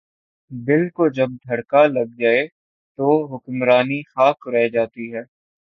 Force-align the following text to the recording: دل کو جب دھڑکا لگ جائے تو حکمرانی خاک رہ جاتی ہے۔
دل 0.51 0.89
کو 0.89 1.07
جب 1.09 1.29
دھڑکا 1.47 1.85
لگ 1.87 2.15
جائے 2.19 2.47
تو 2.99 3.07
حکمرانی 3.25 4.01
خاک 4.05 4.47
رہ 4.47 4.67
جاتی 4.67 5.13
ہے۔ 5.13 5.23